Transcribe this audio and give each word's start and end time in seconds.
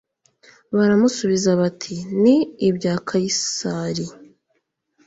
Baramusubiza 0.75 1.51
bati: 1.61 1.95
ni 2.21 2.35
ibya 2.67 2.93
Kayisari. 3.07 4.05